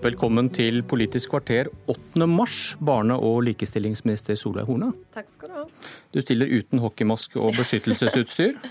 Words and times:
Velkommen 0.00 0.46
til 0.48 0.78
Politisk 0.88 1.34
kvarter 1.34 1.68
8. 1.92 2.24
mars, 2.24 2.74
barne- 2.80 3.18
og 3.20 3.42
likestillingsminister 3.44 4.32
Solveig 4.32 4.64
Horne. 4.64 4.94
Takk 5.12 5.28
skal 5.28 5.50
du 5.50 5.58
ha. 5.58 5.64
Du 6.14 6.22
stiller 6.24 6.48
uten 6.48 6.80
hockeymaske 6.80 7.36
og 7.36 7.52
beskyttelsesutstyr. 7.60 8.56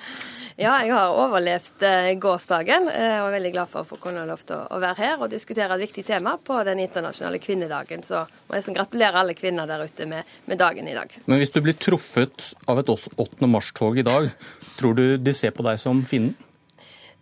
Ja, 0.60 0.74
jeg 0.84 0.92
har 0.92 1.14
overlevd 1.16 1.84
eh, 1.88 2.10
gårsdagen 2.20 2.90
eh, 2.92 3.14
og 3.22 3.30
er 3.30 3.36
veldig 3.38 3.52
glad 3.54 3.70
for 3.72 3.86
å 3.86 3.88
få 3.88 3.96
kunne 4.04 4.26
lov 4.28 4.42
til 4.44 4.60
å 4.60 4.80
være 4.84 5.00
her 5.00 5.22
og 5.24 5.30
diskutere 5.32 5.78
et 5.78 5.86
viktig 5.86 6.04
tema 6.04 6.34
på 6.36 6.58
den 6.68 6.82
internasjonale 6.84 7.40
kvinnedagen. 7.40 8.04
Så 8.04 8.26
må 8.50 8.60
jeg 8.60 8.76
gratulere 8.76 9.22
alle 9.22 9.38
kvinner 9.40 9.70
der 9.70 9.86
ute 9.88 10.10
med, 10.10 10.28
med, 10.50 10.60
dagen 10.60 10.90
i 10.92 10.98
dag. 10.98 11.16
Men 11.32 11.40
hvis 11.40 11.56
du 11.56 11.62
blir 11.64 11.80
truffet 11.80 12.50
av 12.68 12.84
et 12.84 12.92
8. 12.92 13.48
mars-tog 13.48 14.02
i 14.02 14.04
dag, 14.04 14.28
tror 14.76 15.00
du 15.00 15.06
de 15.16 15.38
ser 15.38 15.56
på 15.56 15.64
deg 15.64 15.80
som 15.80 16.04
fienden? 16.04 16.36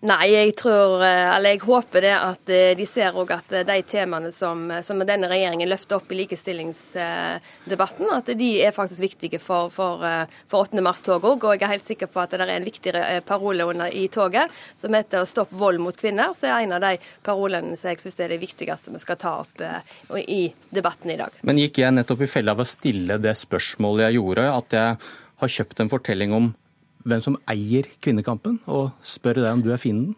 Nei, 0.05 0.27
jeg 0.29 0.51
tror, 0.59 1.01
eh, 1.01 1.23
eller 1.33 1.55
jeg 1.55 1.63
håper 1.63 2.03
det 2.05 2.13
at 2.13 2.49
eh, 2.53 2.75
de 2.77 2.85
ser 2.85 3.15
òg 3.17 3.31
at 3.33 3.53
eh, 3.57 3.63
de 3.65 3.77
temaene 3.81 4.29
som, 4.29 4.59
som, 4.85 4.99
denne 5.01 5.25
regjeringen 5.25 5.71
løfter 5.71 5.97
opp 5.97 6.11
i 6.13 6.19
likestillingsdebatten, 6.19 8.11
at 8.13 8.29
de 8.37 8.49
er 8.61 8.75
faktisk 8.75 9.01
viktige 9.01 9.39
for, 9.41 9.71
for, 9.73 10.05
for 10.45 10.67
8. 10.67 10.83
mars-toget 10.85 11.25
òg. 11.31 11.47
Og 11.49 11.55
jeg 11.57 11.65
er 11.65 11.73
helt 11.73 11.87
sikker 11.87 12.11
på 12.13 12.21
at 12.21 12.35
det 12.35 12.45
er 12.45 12.51
en 12.59 12.67
viktig 12.67 12.93
parole 13.25 13.65
under, 13.65 13.89
i 13.89 14.05
toget 14.13 14.53
som 14.77 14.93
heter 14.93 15.25
'Stopp 15.25 15.49
vold 15.57 15.81
mot 15.81 15.97
kvinner'. 15.97 16.37
Så 16.37 16.45
er 16.45 16.67
en 16.67 16.77
av 16.77 16.85
de 16.85 17.01
parolene 17.25 17.73
som 17.73 17.89
jeg 17.89 18.03
syns 18.05 18.19
er 18.21 18.35
det 18.35 18.41
viktigste 18.45 18.93
vi 18.93 19.01
skal 19.01 19.17
ta 19.17 19.33
opp 19.41 19.65
i 20.13 20.43
debatten 20.69 21.09
i 21.09 21.17
dag. 21.17 21.41
Men 21.41 21.57
gikk 21.57 21.81
jeg 21.81 21.97
nettopp 21.97 22.21
i 22.21 22.29
fella 22.29 22.53
ved 22.53 22.69
å 22.69 22.75
stille 22.75 23.17
det 23.17 23.33
spørsmålet 23.33 24.11
jeg 24.11 24.21
gjorde, 24.21 24.45
at 24.61 24.77
jeg 24.77 25.01
har 25.41 25.55
kjøpt 25.57 25.81
en 25.81 25.89
fortelling 25.89 26.37
om 26.37 26.53
hvem 27.07 27.23
som 27.23 27.37
eier 27.49 27.87
kvinnekampen, 28.03 28.59
og 28.67 28.91
spør 29.05 29.41
deg 29.41 29.51
om 29.51 29.63
du 29.65 29.71
er 29.73 29.81
fienden? 29.81 30.15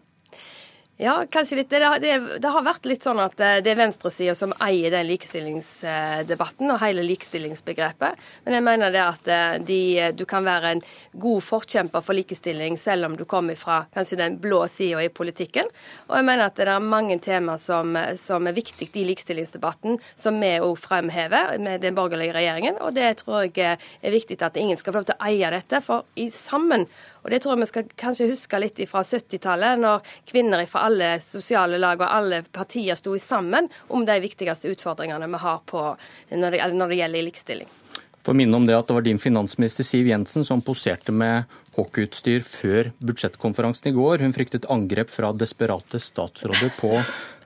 Ja, 1.02 1.24
kanskje 1.30 1.56
litt. 1.56 1.70
Det, 1.70 1.78
det, 1.98 2.38
det, 2.38 2.48
har 2.52 2.60
vært 2.60 2.84
litt 2.84 3.06
sånn 3.06 3.22
at 3.22 3.40
eh, 3.40 3.62
det 3.64 3.70
er 3.72 3.78
venstresida 3.78 4.34
som 4.36 4.50
eier 4.60 4.92
den 4.92 5.06
likestillingsdebatten 5.08 6.74
og 6.74 6.82
hele 6.82 7.00
likestillingsbegrepet. 7.08 8.18
Men 8.44 8.56
jeg 8.58 8.64
mener 8.66 8.92
det 8.92 9.00
at 9.00 9.30
eh, 9.32 9.54
de, 9.64 9.78
du 10.12 10.26
kan 10.28 10.44
være 10.44 10.74
en 10.74 10.82
god 11.22 11.46
forkjemper 11.46 12.04
for 12.04 12.18
likestilling 12.18 12.76
selv 12.76 13.08
om 13.08 13.16
du 13.16 13.24
kommer 13.24 13.56
fra 13.56 13.78
kanskje 13.96 14.18
den 14.20 14.36
blå 14.42 14.66
sida 14.68 15.00
i 15.00 15.08
politikken. 15.08 15.70
Og 16.10 16.18
jeg 16.18 16.26
mener 16.28 16.50
at 16.50 16.60
det 16.60 16.68
er 16.68 16.84
mange 16.84 17.16
tema 17.24 17.56
som, 17.56 17.96
som 18.20 18.50
er 18.50 18.58
viktig 18.58 18.90
i 18.92 19.06
likestillingsdebatten, 19.08 19.96
som 20.20 20.36
vi 20.44 20.52
òg 20.60 20.76
fremhever 20.84 21.56
med 21.64 21.80
den 21.80 21.96
borgerlige 21.96 22.36
regjeringen. 22.36 22.76
Og 22.84 22.92
det 23.00 23.14
tror 23.22 23.48
jeg 23.48 23.78
er 23.80 24.18
viktig 24.18 24.36
at 24.44 24.60
ingen 24.60 24.76
skal 24.76 24.92
få 24.92 25.00
lov 25.00 25.08
til 25.14 25.16
å 25.16 25.32
eie 25.32 25.54
dette, 25.56 25.80
for 25.80 26.04
i 26.20 26.28
sammen 26.28 26.84
og 27.22 27.30
Det 27.30 27.42
tror 27.42 27.52
jeg 27.52 27.60
vi 27.60 27.68
skal 27.68 27.88
kanskje 28.00 28.28
huske 28.30 28.60
litt 28.62 28.80
fra 28.88 29.02
70-tallet, 29.04 29.80
når 29.80 30.12
kvinner 30.30 30.62
fra 30.70 30.86
alle 30.86 30.89
sosiale 31.22 31.78
lag 31.78 32.00
og 32.00 32.08
alle 32.08 32.42
partier 32.52 32.98
sto 32.98 33.16
sammen 33.18 33.68
om 33.88 34.06
de 34.06 34.16
viktigste 34.22 34.70
utfordringene 34.72 35.28
vi 35.30 35.42
har 35.42 35.60
på, 35.66 35.84
når, 36.30 36.56
det, 36.56 36.64
når 36.74 36.92
det 36.92 37.00
gjelder 37.02 37.26
likestilling. 37.28 37.70
For 38.20 38.34
å 38.34 38.36
minne 38.36 38.58
om 38.58 38.66
det 38.68 38.76
at 38.76 38.88
det 38.88 38.96
var 38.98 39.04
din 39.06 39.20
finansminister 39.20 39.86
Siv 39.86 40.10
Jensen 40.10 40.44
som 40.44 40.60
poserte 40.64 41.12
med 41.12 41.48
hockeyutstyr 41.78 42.44
før 42.44 42.90
budsjettkonferansen 43.00 43.88
i 43.88 43.94
går. 43.96 44.20
Hun 44.24 44.34
fryktet 44.36 44.68
angrep 44.72 45.12
fra 45.12 45.32
desperate 45.32 46.00
statsråder 46.02 46.74
på 46.76 46.92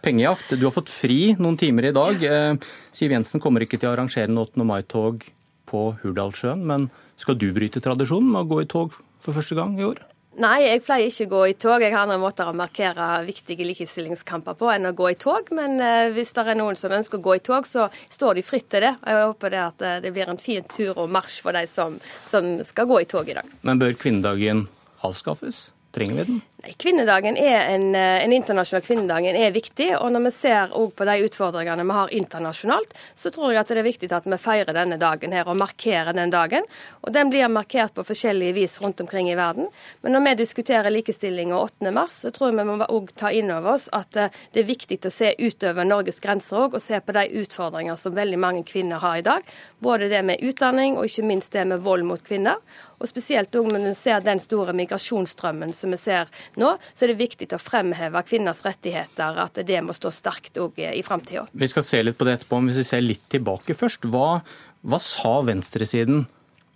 pengejakt. 0.04 0.56
Du 0.58 0.66
har 0.66 0.74
fått 0.74 0.90
fri 0.90 1.36
noen 1.38 1.58
timer 1.60 1.88
i 1.88 1.94
dag. 1.94 2.26
Eh, 2.26 2.56
Siv 2.94 3.14
Jensen 3.14 3.42
kommer 3.42 3.62
ikke 3.64 3.78
til 3.78 3.92
å 3.92 3.94
arrangere 3.94 4.32
en 4.32 4.42
8. 4.42 4.66
mai-tog 4.66 5.22
på 5.70 5.84
Hurdalssjøen, 6.02 6.66
men 6.66 6.90
skal 7.20 7.38
du 7.38 7.48
bryte 7.54 7.82
tradisjonen 7.82 8.34
med 8.34 8.42
å 8.42 8.50
gå 8.50 8.64
i 8.64 8.68
tog 8.70 8.98
for 9.22 9.36
første 9.36 9.56
gang 9.58 9.78
i 9.78 9.86
år? 9.86 10.02
Nei, 10.42 10.64
jeg 10.64 10.82
pleier 10.82 11.10
ikke 11.10 11.26
å 11.28 11.30
gå 11.30 11.42
i 11.46 11.54
tog. 11.54 11.82
Jeg 11.84 11.94
har 11.94 12.08
andre 12.08 12.18
måter 12.18 12.48
å 12.50 12.54
markere 12.56 13.20
viktige 13.26 13.66
likestillingskamper 13.68 14.56
på 14.58 14.70
enn 14.72 14.88
å 14.90 14.94
gå 14.96 15.12
i 15.12 15.18
tog. 15.20 15.52
Men 15.54 15.76
eh, 15.78 16.08
hvis 16.14 16.34
det 16.34 16.46
er 16.50 16.58
noen 16.58 16.78
som 16.78 16.94
ønsker 16.94 17.20
å 17.20 17.24
gå 17.24 17.36
i 17.38 17.42
tog, 17.44 17.68
så 17.70 17.86
står 18.10 18.40
de 18.40 18.46
fritt 18.46 18.66
til 18.74 18.82
det. 18.88 18.94
Og 18.98 19.12
jeg 19.12 19.28
håper 19.28 19.54
det 19.54 19.60
at 19.62 19.84
eh, 19.86 20.00
det 20.02 20.14
blir 20.16 20.32
en 20.32 20.40
fin 20.42 20.66
tur 20.66 20.98
og 20.98 21.12
marsj 21.14 21.38
for 21.44 21.54
de 21.54 21.62
som, 21.70 22.00
som 22.32 22.56
skal 22.66 22.90
gå 22.90 23.04
i 23.04 23.08
tog 23.10 23.30
i 23.30 23.38
dag. 23.38 23.54
Men 23.62 23.82
bør 23.82 23.94
kvinnedagen 24.00 24.66
avskaffes? 25.06 25.68
Trenger 25.94 26.24
vi 26.24 26.26
den? 26.32 26.42
Kvinnedagen 26.76 27.36
er 27.36 27.66
en, 27.74 27.94
eh, 27.94 28.24
en 28.24 28.32
internasjonal 28.32 28.82
kvinnedagen 28.82 29.36
er 29.36 29.50
viktig. 29.52 29.96
og 30.00 30.12
Når 30.12 30.24
vi 30.24 30.30
ser 30.30 30.68
på 30.68 31.04
de 31.04 31.24
utfordringene 31.24 31.84
vi 31.84 31.92
har 31.92 32.08
internasjonalt, 32.08 32.94
så 33.14 33.30
tror 33.30 33.52
jeg 33.52 33.60
at 33.60 33.68
det 33.68 33.78
er 33.78 33.82
viktig 33.82 34.12
at 34.12 34.24
vi 34.24 34.36
feirer 34.36 34.72
denne 34.72 34.98
dagen 34.98 35.32
her 35.32 35.48
og 35.48 35.56
markerer 35.56 36.14
den 36.14 36.30
dagen. 36.30 36.64
Og 37.02 37.12
Den 37.12 37.30
blir 37.30 37.48
markert 37.48 37.94
på 37.94 38.04
forskjellige 38.04 38.54
vis 38.54 38.80
rundt 38.80 39.00
omkring 39.00 39.30
i 39.30 39.34
verden. 39.34 39.68
Men 40.02 40.12
når 40.12 40.24
vi 40.28 40.34
diskuterer 40.34 40.90
likestilling 40.90 41.52
og 41.52 41.70
8. 41.80 41.90
mars, 41.90 42.22
så 42.24 42.30
tror 42.30 42.50
jeg 42.50 42.58
vi 42.58 42.64
må 42.64 42.84
også 42.84 43.14
ta 43.16 43.30
inn 43.30 43.50
over 43.50 43.74
oss 43.74 43.88
at 43.92 44.16
eh, 44.16 44.30
det 44.52 44.60
er 44.60 44.72
viktig 44.72 45.00
å 45.04 45.10
se 45.10 45.34
utover 45.38 45.84
Norges 45.84 46.20
grenser 46.20 46.56
òg, 46.56 46.74
og 46.74 46.82
se 46.82 47.00
på 47.00 47.12
de 47.12 47.28
utfordringer 47.42 47.96
som 47.96 48.14
veldig 48.14 48.38
mange 48.38 48.64
kvinner 48.64 48.98
har 48.98 49.16
i 49.16 49.22
dag. 49.22 49.42
Både 49.78 50.08
det 50.08 50.24
med 50.24 50.40
utdanning 50.40 50.96
og 50.96 51.04
ikke 51.04 51.26
minst 51.26 51.52
det 51.52 51.66
med 51.66 51.82
vold 51.82 52.04
mot 52.04 52.22
kvinner. 52.24 52.56
Og 53.00 53.10
spesielt 53.10 53.54
òg 53.58 53.68
når 53.68 53.88
vi 53.90 53.94
ser 53.98 54.22
den 54.24 54.40
store 54.40 54.72
migrasjonsstrømmen 54.72 55.74
som 55.76 55.92
vi 55.92 55.98
ser 56.00 56.30
nå, 56.60 56.74
så 56.94 57.04
er 57.04 57.12
det 57.12 57.18
viktig 57.22 57.48
å 57.54 57.60
fremheve 57.62 58.22
kvinners 58.26 58.62
rettigheter, 58.66 59.40
at 59.42 59.58
det 59.66 59.80
må 59.84 59.96
stå 59.96 60.12
sterkt 60.14 60.60
òg 60.62 60.78
i 60.84 61.02
framtida. 61.06 61.46
Vi 61.52 61.70
skal 61.70 61.86
se 61.86 62.02
litt 62.04 62.18
på 62.18 62.28
det 62.28 62.38
etterpå, 62.38 62.60
men 62.60 62.72
hvis 62.72 62.84
vi 62.84 62.88
ser 62.92 63.04
litt 63.04 63.26
tilbake 63.32 63.76
først. 63.78 64.08
Hva, 64.10 64.38
hva 64.84 65.02
sa 65.02 65.38
venstresiden 65.46 66.26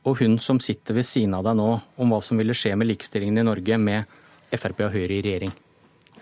og 0.09 0.21
hun 0.23 0.39
som 0.43 0.61
sitter 0.63 0.97
ved 0.99 1.07
siden 1.07 1.37
av 1.37 1.47
deg 1.47 1.59
nå, 1.59 1.71
om 2.01 2.13
hva 2.15 2.21
som 2.25 2.41
ville 2.41 2.57
skje 2.57 2.75
med 2.79 2.91
likestillingen 2.91 3.43
i 3.43 3.49
Norge 3.51 3.81
med 3.83 4.19
Frp 4.55 4.87
og 4.87 4.95
Høyre 4.95 5.19
i 5.19 5.25
regjering? 5.25 5.53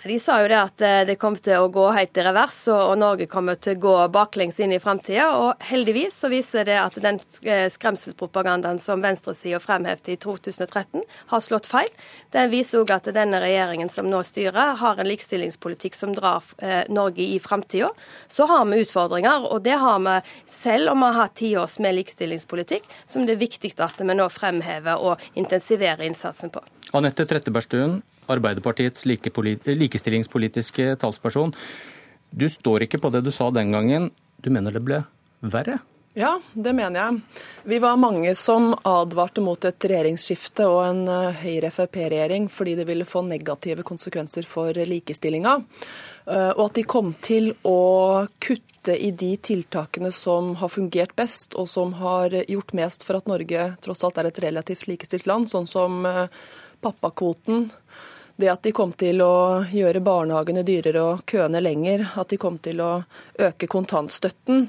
De 0.06 0.19
sa 0.22 0.41
jo 0.43 0.50
det 0.53 0.61
at 0.61 0.87
eh, 0.87 1.03
det 1.09 1.19
kom 1.21 1.37
til 1.39 1.65
å 1.65 1.71
gå 1.72 1.89
helt 1.97 2.17
i 2.17 2.27
revers, 2.27 2.62
og 2.72 2.97
Norge 3.00 3.27
kommer 3.31 3.59
til 3.61 3.77
å 3.77 3.83
gå 3.87 3.97
baklengs 4.15 4.61
inn 4.62 4.75
i 4.77 4.83
framtida. 4.83 5.28
Og 5.41 5.67
heldigvis 5.71 6.21
så 6.22 6.31
viser 6.33 6.69
det 6.69 6.78
at 6.81 6.99
den 7.03 7.21
skremselspropagandaen 7.21 8.27
skremselpropagandaen 8.47 8.78
som 8.78 9.03
venstresida 9.03 9.61
fremhevde 9.61 10.12
i 10.12 10.17
2013, 10.17 11.03
har 11.27 11.41
slått 11.41 11.67
feil. 11.67 11.89
Den 12.33 12.50
viser 12.50 12.81
òg 12.81 12.93
at 12.94 13.09
denne 13.15 13.41
regjeringen 13.41 13.89
som 13.89 14.09
nå 14.11 14.22
styrer, 14.22 14.77
har 14.77 14.99
en 14.99 15.09
likestillingspolitikk 15.09 15.94
som 15.94 16.15
drar 16.15 16.44
eh, 16.59 16.84
Norge 16.88 17.23
i 17.23 17.38
framtida. 17.38 17.91
Så 18.28 18.47
har 18.47 18.65
vi 18.67 18.81
utfordringer, 18.83 19.47
og 19.53 19.62
det 19.62 19.78
har 19.81 19.99
vi 20.00 20.19
selv 20.47 20.91
om 20.93 21.00
vi 21.00 21.11
har 21.11 21.21
hatt 21.23 21.37
tiårs 21.37 21.78
med 21.78 21.97
likestillingspolitikk, 21.97 22.84
som 23.09 23.27
det 23.27 23.37
er 23.37 23.44
viktig 23.44 23.75
at 23.78 24.00
vi 24.00 24.15
nå 24.15 24.28
fremhever 24.28 25.00
og 25.03 25.23
intensiverer 25.34 26.06
innsatsen 26.06 26.53
på. 26.55 26.62
Anette 26.97 27.27
Trettebergstuen, 27.27 28.00
Arbeiderpartiets 28.32 29.06
likestillingspolitiske 29.09 30.94
talsperson. 31.03 31.54
Du 32.31 32.48
står 32.50 32.87
ikke 32.87 33.00
på 33.03 33.12
det 33.14 33.25
du 33.26 33.32
sa 33.34 33.50
den 33.54 33.75
gangen. 33.75 34.10
Du 34.42 34.50
mener 34.53 34.75
det 34.75 34.84
ble 34.87 35.04
verre? 35.41 35.81
Ja, 36.16 36.38
det 36.54 36.72
mener 36.72 37.00
jeg. 37.00 37.41
Vi 37.69 37.78
var 37.78 37.98
mange 38.00 38.31
som 38.41 38.70
advarte 38.88 39.42
mot 39.44 39.60
et 39.69 39.84
regjeringsskifte 39.84 40.64
og 40.64 40.78
en 40.87 41.03
eh, 41.12 41.42
Høyre-Frp-regjering 41.42 42.47
fordi 42.48 42.72
det 42.78 42.87
ville 42.88 43.04
få 43.04 43.20
negative 43.26 43.84
konsekvenser 43.84 44.48
for 44.48 44.72
likestillinga. 44.72 45.58
Eh, 46.25 46.53
og 46.54 46.62
at 46.70 46.78
de 46.78 46.87
kom 46.88 47.12
til 47.20 47.50
å 47.69 48.25
kutte 48.41 48.97
i 48.97 49.10
de 49.12 49.34
tiltakene 49.37 50.08
som 50.08 50.54
har 50.62 50.72
fungert 50.72 51.12
best, 51.20 51.53
og 51.53 51.69
som 51.69 51.93
har 52.00 52.32
gjort 52.48 52.72
mest 52.81 53.04
for 53.04 53.20
at 53.20 53.28
Norge 53.28 53.69
tross 53.84 54.00
alt 54.08 54.16
er 54.16 54.31
et 54.31 54.41
relativt 54.47 54.88
likestilt 54.88 55.28
land, 55.28 55.53
sånn 55.53 55.69
som 55.69 56.00
eh, 56.08 56.32
pappakvoten, 56.81 57.69
det 58.37 58.49
at 58.53 58.63
de 58.63 58.73
kom 58.77 58.93
til 58.93 59.23
å 59.25 59.65
gjøre 59.73 60.03
barnehagene 60.05 60.65
dyrere 60.67 61.03
og 61.03 61.23
køene 61.29 61.61
lenger, 61.63 62.05
at 62.21 62.33
de 62.33 62.39
kom 62.41 62.59
til 62.61 62.83
å 62.85 62.91
øke 63.41 63.69
kontantstøtten, 63.73 64.67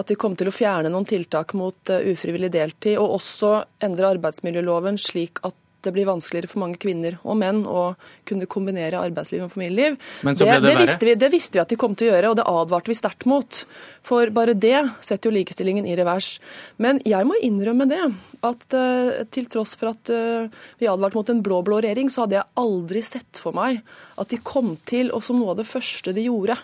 at 0.00 0.08
de 0.08 0.16
kom 0.20 0.36
til 0.38 0.48
å 0.48 0.54
fjerne 0.54 0.92
noen 0.92 1.08
tiltak 1.08 1.52
mot 1.58 1.92
eh, 1.92 2.06
ufrivillig 2.14 2.52
deltid, 2.54 2.96
og 2.98 3.18
også 3.18 3.52
endre 3.84 4.14
arbeidsmiljøloven 4.16 4.96
slik 5.00 5.42
at 5.44 5.59
det 5.84 5.92
blir 5.94 6.08
vanskeligere 6.08 6.50
for 6.50 6.62
mange 6.62 6.78
kvinner 6.80 7.18
og 7.22 7.38
menn 7.40 7.62
å 7.68 7.92
kunne 8.28 8.48
kombinere 8.50 9.00
arbeidsliv 9.00 9.44
og 9.46 9.52
familieliv. 9.52 9.98
Men 10.26 10.38
så 10.38 10.48
ble 10.48 10.58
det, 10.58 10.64
det, 10.64 10.72
det, 10.72 10.84
visste 10.84 11.08
vi, 11.08 11.14
det 11.24 11.30
visste 11.32 11.58
vi 11.58 11.62
at 11.64 11.72
de 11.72 11.78
kom 11.80 11.96
til 11.98 12.10
å 12.10 12.14
gjøre, 12.14 12.32
og 12.32 12.40
det 12.40 12.48
advarte 12.50 12.92
vi 12.92 12.98
sterkt 12.98 13.26
mot. 13.30 13.62
For 14.06 14.32
bare 14.34 14.56
det 14.56 14.78
setter 15.04 15.30
jo 15.30 15.36
likestillingen 15.36 15.88
i 15.88 15.96
revers. 15.98 16.34
Men 16.80 17.00
jeg 17.08 17.28
må 17.28 17.38
innrømme 17.44 17.88
det, 17.90 18.02
at 18.46 18.66
uh, 18.72 19.22
til 19.32 19.48
tross 19.52 19.74
for 19.80 19.92
at 19.92 20.12
uh, 20.12 20.48
vi 20.80 20.88
advarte 20.90 21.18
mot 21.18 21.32
en 21.32 21.42
blå-blå 21.44 21.82
regjering, 21.84 22.12
så 22.12 22.24
hadde 22.24 22.38
jeg 22.38 22.48
aldri 22.62 23.04
sett 23.04 23.40
for 23.40 23.56
meg 23.56 23.82
at 24.20 24.32
de 24.32 24.40
kom 24.44 24.74
til, 24.88 25.12
og 25.16 25.24
som 25.24 25.40
noe 25.40 25.54
av 25.54 25.60
det 25.60 25.68
første 25.68 26.14
de 26.16 26.28
gjorde, 26.28 26.56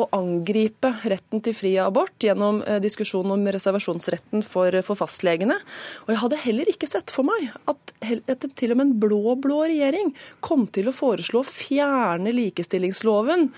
å 0.00 0.08
angripe 0.16 0.92
retten 1.10 1.42
til 1.44 1.56
fri 1.56 1.74
abort 1.82 2.16
gjennom 2.22 2.60
uh, 2.66 2.78
diskusjonen 2.82 3.34
om 3.36 3.48
reservasjonsretten 3.52 4.44
for, 4.46 4.74
for, 4.86 4.98
fastlegene. 5.00 5.58
Og 6.06 6.14
jeg 6.14 6.22
hadde 6.22 6.40
heller 6.44 6.72
ikke 6.72 6.90
sett 6.90 7.12
for 7.14 7.28
meg 7.28 7.50
at, 7.70 7.94
at 8.30 8.48
til 8.58 8.74
og 8.74 8.80
med 8.80 8.88
en 8.88 8.96
blå-blå 9.02 9.62
regjering 9.70 10.14
kom 10.44 10.66
til 10.72 10.90
å 10.90 10.96
foreslå 10.96 11.42
å 11.42 11.50
fjerne 11.50 12.34
likestillingsloven 12.36 13.48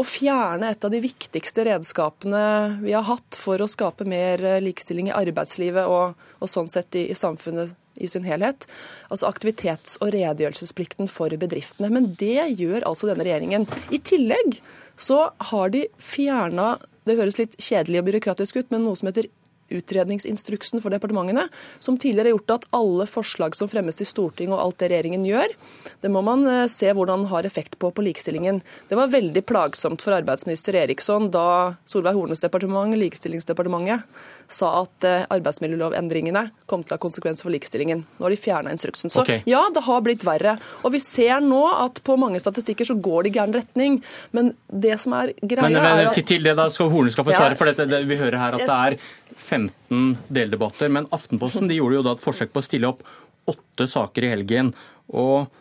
og 0.00 0.06
fjerne 0.06 0.70
et 0.70 0.84
av 0.86 0.92
de 0.92 1.02
viktigste 1.02 1.66
redskapene 1.66 2.44
vi 2.84 2.94
har 2.94 3.06
hatt 3.08 3.36
for 3.38 3.60
å 3.60 3.68
skape 3.70 4.06
mer 4.08 4.42
likestilling 4.62 5.10
i 5.10 5.16
arbeidslivet 5.16 5.90
og, 5.90 6.18
og 6.38 6.50
sånn 6.50 6.70
sett 6.70 6.96
i, 7.00 7.08
i 7.10 7.18
samfunnet 7.18 7.74
i 8.00 8.10
sin 8.10 8.26
helhet. 8.26 8.66
Altså 9.08 9.30
aktivitets- 9.30 9.98
og 10.00 10.14
redegjørelsesplikten 10.16 11.10
for 11.10 11.32
bedriftene. 11.40 11.92
Men 11.92 12.14
det 12.20 12.50
gjør 12.58 12.86
altså 12.88 13.10
denne 13.10 13.26
regjeringen. 13.26 13.68
I 13.92 14.00
tillegg 14.02 14.60
så 15.00 15.28
har 15.52 15.72
de 15.72 15.86
fjerna 16.00 16.74
det 17.08 17.16
høres 17.16 17.38
litt 17.40 17.56
kjedelig 17.56 18.02
og 18.02 18.10
byråkratisk 18.10 18.60
ut, 18.60 18.72
men 18.72 18.84
noe 18.84 18.98
som 18.98 19.08
heter 19.08 19.30
utredningsinstruksen 19.70 20.82
for 20.82 20.90
departementene, 20.90 21.46
som 21.78 21.98
tidligere 21.98 22.30
har 22.30 22.34
gjort 22.34 22.54
at 22.56 22.66
alle 22.76 23.06
forslag 23.06 23.54
som 23.56 23.70
fremmes 23.70 24.00
til 24.00 24.08
Stortinget 24.08 24.56
og 24.56 24.62
alt 24.64 24.80
det 24.82 24.90
regjeringen 24.90 25.26
gjør, 25.26 25.54
det 26.02 26.10
må 26.12 26.22
man 26.26 26.42
eh, 26.50 26.64
se 26.70 26.90
hvordan 26.96 27.28
har 27.30 27.46
effekt 27.46 27.78
på 27.78 27.92
på 27.94 28.04
likestillingen. 28.04 28.60
Det 28.90 28.98
var 28.98 29.12
veldig 29.14 29.44
plagsomt 29.46 30.02
for 30.02 30.16
arbeidsminister 30.18 30.78
Eriksson 30.82 31.30
da 31.34 31.76
Solveig 31.88 32.18
Hornes 32.18 32.42
departement, 32.42 32.96
Likestillingsdepartementet, 32.98 34.06
sa 34.50 34.70
at 34.82 35.06
eh, 35.06 35.22
arbeidsmiljølovendringene 35.30 36.42
kom 36.70 36.82
til 36.84 36.94
å 36.94 36.98
ha 36.98 37.02
konsekvenser 37.02 37.46
for 37.46 37.54
likestillingen. 37.54 38.02
Nå 38.18 38.26
har 38.26 38.34
de 38.34 38.38
fjerna 38.40 38.72
instruksen. 38.74 39.12
Så 39.12 39.22
okay. 39.22 39.44
ja, 39.48 39.62
det 39.74 39.84
har 39.86 40.02
blitt 40.06 40.24
verre. 40.26 40.56
Og 40.82 40.94
vi 40.94 41.00
ser 41.02 41.42
nå 41.44 41.62
at 41.72 42.02
på 42.06 42.16
mange 42.20 42.40
statistikker 42.42 42.88
så 42.88 42.96
går 42.98 43.26
det 43.26 43.32
i 43.32 43.36
gæren 43.38 43.56
retning. 43.56 44.00
Men 44.36 44.52
det 44.68 44.98
som 45.02 45.14
er 45.18 45.34
greia 45.40 45.68
men, 45.68 45.78
men, 45.78 46.04
er 46.04 46.10
at... 46.10 46.22
Til 46.30 46.44
det 46.46 46.56
da 46.58 46.68
skal 46.72 46.90
Horne 46.92 47.14
skal 47.14 47.26
få 47.26 47.34
svare, 47.34 47.58
for 47.58 47.70
dette, 47.70 47.88
det, 47.90 48.02
vi 48.10 48.18
hører 48.20 48.40
her 48.42 48.58
at 48.58 48.66
det 48.66 48.80
er 48.90 48.98
15 49.36 50.18
deldebatter. 50.28 50.92
Men 50.92 51.08
Aftenposten 51.14 51.70
de 51.70 51.78
gjorde 51.78 52.00
jo 52.00 52.06
da 52.06 52.16
et 52.18 52.24
forsøk 52.24 52.54
på 52.54 52.62
å 52.62 52.66
stille 52.66 52.90
opp 52.90 53.06
åtte 53.50 53.86
saker 53.90 54.26
i 54.26 54.34
helgen. 54.34 54.74
og 55.10 55.59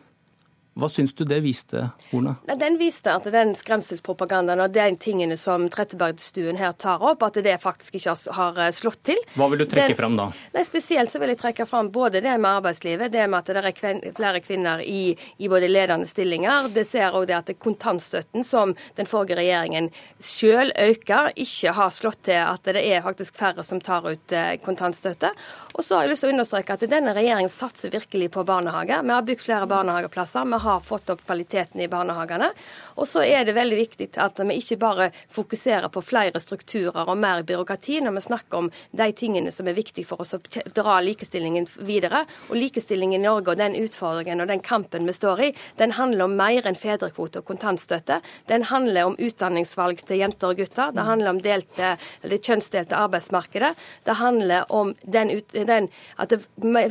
hva 0.79 0.89
syns 0.91 1.13
du 1.17 1.25
det 1.27 1.39
viste, 1.43 1.89
Horne? 2.11 2.35
Den 2.59 2.77
viste 2.79 3.13
at 3.13 3.27
den 3.33 3.53
skremselspropagandaen 3.57 4.63
og 4.63 4.73
de 4.73 4.87
tingene 5.01 5.37
som 5.39 5.67
Trettebergstuen 5.71 6.59
her 6.59 6.73
tar 6.79 7.03
opp, 7.05 7.23
at 7.27 7.39
det 7.43 7.57
faktisk 7.61 7.99
ikke 7.99 8.15
har 8.37 8.59
eh, 8.59 8.71
slått 8.75 9.01
til. 9.11 9.19
Hva 9.35 9.49
vil 9.51 9.63
du 9.63 9.65
trekke 9.69 9.93
den, 9.93 9.99
fram 9.99 10.17
da? 10.19 10.29
Nei, 10.55 10.65
Spesielt 10.67 11.11
så 11.11 11.21
vil 11.21 11.33
jeg 11.33 11.41
trekke 11.41 11.65
fram 11.69 11.91
både 11.93 12.21
det 12.23 12.35
med 12.37 12.49
arbeidslivet, 12.59 13.11
det 13.11 13.25
med 13.27 13.39
at 13.41 13.51
det 13.51 13.63
er 13.63 13.75
kven, 13.75 14.01
flere 14.17 14.41
kvinner 14.43 14.83
i, 14.83 15.15
i, 15.37 15.49
både 15.51 15.69
ledende 15.71 16.07
stillinger. 16.09 16.69
Det 16.73 16.85
ser 16.87 17.15
òg 17.17 17.27
det 17.29 17.37
at 17.39 17.53
kontantstøtten, 17.59 18.45
som 18.47 18.75
den 18.99 19.09
forrige 19.09 19.39
regjeringen 19.39 19.89
sjøl 20.23 20.71
øker, 20.77 21.33
ikke 21.39 21.73
har 21.75 21.93
slått 21.93 22.23
til 22.29 22.39
at 22.43 22.69
det 22.69 22.83
er 22.85 23.03
faktisk 23.05 23.39
færre 23.39 23.65
som 23.65 23.81
tar 23.83 24.05
ut 24.07 24.35
eh, 24.35 24.55
kontantstøtte. 24.63 25.33
Og 25.73 25.85
så 25.85 25.95
har 25.95 26.05
jeg 26.05 26.13
lyst 26.13 26.25
til 26.25 26.31
å 26.31 26.35
understreke 26.37 26.75
at 26.75 26.87
denne 26.91 27.13
regjeringen 27.15 27.51
satser 27.51 27.91
virkelig 27.93 28.31
på 28.35 28.43
barnehager. 28.47 29.03
Vi 29.03 29.15
har 29.15 29.25
bygd 29.25 29.43
flere 29.45 29.69
barnehageplasser. 29.69 30.45
Vi 30.45 30.59
har 30.59 30.68
har 30.69 30.79
fått 30.85 31.09
opp 31.09 31.25
kvaliteten 31.25 31.81
i 31.81 31.87
barnehagene. 31.91 32.51
Og 32.99 33.07
så 33.07 33.23
er 33.23 33.45
det 33.47 33.55
veldig 33.55 33.77
viktig 33.79 34.09
at 34.19 34.39
vi 34.43 34.57
ikke 34.59 34.77
bare 34.81 35.09
fokuserer 35.31 35.87
på 35.93 36.03
flere 36.03 36.39
strukturer 36.43 37.07
og 37.07 37.17
mer 37.19 37.45
byråkrati 37.47 37.99
når 38.03 38.17
vi 38.17 38.23
snakker 38.27 38.59
om 38.59 38.69
de 38.91 39.07
tingene 39.15 39.53
som 39.55 39.67
er 39.69 39.77
viktige 39.77 40.07
for 40.07 40.23
oss 40.23 40.35
å 40.35 40.41
dra 40.75 40.99
likestillingen 41.05 41.67
videre. 41.87 42.25
Og 42.49 42.59
likestilling 42.59 43.15
i 43.15 43.21
Norge 43.23 43.53
og 43.53 43.61
den 43.61 43.77
utfordringen 43.79 44.43
og 44.43 44.51
den 44.51 44.63
kampen 44.65 45.07
vi 45.07 45.15
står 45.15 45.43
i, 45.47 45.51
den 45.79 45.95
handler 45.95 46.27
om 46.27 46.35
mer 46.39 46.67
enn 46.67 46.77
fedrekvote 46.79 47.41
og 47.41 47.47
kontantstøtte. 47.47 48.19
Den 48.51 48.67
handler 48.69 49.09
om 49.09 49.17
utdanningsvalg 49.19 50.03
til 50.07 50.21
jenter 50.23 50.51
og 50.51 50.59
gutter. 50.59 50.91
Det 50.95 51.07
handler 51.07 51.33
om 51.33 51.41
delte, 51.43 51.95
det 52.23 52.41
kjønnsdelte 52.43 52.99
arbeidsmarkedet. 52.99 53.71
Det 54.05 54.17
handler 54.19 54.67
om 54.75 54.93
den, 55.03 55.33
den, 55.53 55.89
at 56.19 56.35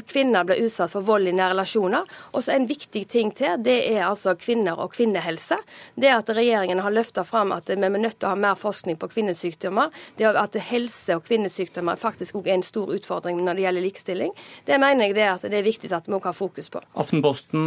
kvinner 0.08 0.48
blir 0.48 0.64
utsatt 0.64 0.94
for 0.94 1.04
vold 1.04 1.28
i 1.28 1.36
nære 1.36 1.52
relasjoner. 1.52 2.08
Og 2.32 2.44
så 2.44 2.54
en 2.54 2.68
viktig 2.68 3.04
ting 3.10 3.32
til 3.36 3.60
det 3.64 3.78
er 3.90 4.06
altså 4.08 4.34
kvinner 4.38 4.78
og 4.78 4.92
kvinnehelse. 4.96 5.58
Det 5.98 6.10
at 6.14 6.32
regjeringen 6.34 6.82
har 6.84 6.94
løfta 6.94 7.24
fram 7.26 7.52
at 7.56 7.70
vi 7.70 7.78
er 7.78 7.94
nødt 7.98 8.18
til 8.18 8.28
å 8.28 8.34
ha 8.34 8.38
mer 8.38 8.58
forskning 8.58 8.98
på 9.00 9.10
kvinnesykdommer, 9.12 9.94
det 10.18 10.28
at 10.30 10.58
helse 10.70 11.18
og 11.18 11.24
kvinnesykdommer 11.26 11.98
faktisk 11.98 12.38
også 12.38 12.52
er 12.52 12.58
en 12.58 12.66
stor 12.66 12.92
utfordring 12.94 13.40
når 13.42 13.58
det 13.58 13.66
gjelder 13.66 13.86
likestilling, 13.88 14.36
det 14.68 14.78
mener 14.78 15.08
jeg 15.08 15.18
det, 15.18 15.26
at 15.32 15.48
det 15.48 15.58
er 15.58 15.66
viktig 15.66 15.90
at 15.92 16.06
vi 16.06 16.14
også 16.14 16.30
har 16.30 16.38
fokus 16.38 16.70
på. 16.70 16.84
Aftenposten 16.98 17.66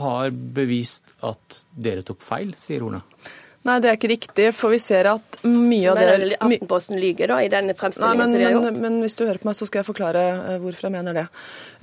har 0.00 0.32
bevist 0.32 1.12
at 1.22 1.62
dere 1.76 2.04
tok 2.06 2.22
feil, 2.24 2.54
sier 2.58 2.84
Horne. 2.84 3.02
Nei, 3.62 3.76
det 3.78 3.90
er 3.92 3.98
ikke 3.98 4.10
riktig, 4.10 4.48
for 4.58 4.74
vi 4.74 4.80
ser 4.82 5.06
at 5.06 5.36
mye 5.46 5.92
av 5.92 6.00
det 6.00 6.06
Men 6.16 6.32
Aftenposten 6.48 6.98
lyger 6.98 7.30
da, 7.30 7.36
i 7.44 7.50
denne 7.52 7.76
fremstillingen 7.78 8.18
Nei, 8.18 8.24
men, 8.24 8.32
som 8.32 8.40
de 8.40 8.46
har 8.48 8.56
gjort? 8.56 8.80
Men, 8.80 8.80
men 8.82 9.04
hvis 9.04 9.14
du 9.18 9.22
hører 9.22 9.38
på 9.38 9.48
meg, 9.48 9.58
så 9.58 9.68
skal 9.68 9.82
jeg 9.82 9.88
forklare 9.92 10.24
eh, 10.32 10.56
hvorfor 10.64 10.88
jeg 10.88 10.94
mener 10.96 11.18
det. 11.20 11.24